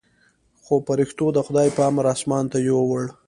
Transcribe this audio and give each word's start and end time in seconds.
خو 0.63 0.75
پرښتو 0.87 1.25
د 1.33 1.37
خداى 1.45 1.69
په 1.77 1.81
امر 1.89 2.05
اسمان 2.13 2.45
ته 2.51 2.57
يووړ. 2.67 3.03